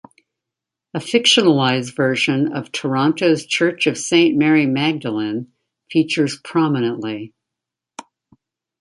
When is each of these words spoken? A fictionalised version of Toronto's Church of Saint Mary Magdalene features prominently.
A 0.95 0.99
fictionalised 0.99 1.95
version 1.95 2.53
of 2.53 2.71
Toronto's 2.71 3.45
Church 3.45 3.85
of 3.85 3.99
Saint 3.99 4.35
Mary 4.35 4.65
Magdalene 4.65 5.51
features 5.91 6.39
prominently. 6.43 7.35